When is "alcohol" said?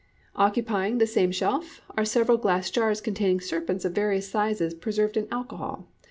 5.31-5.89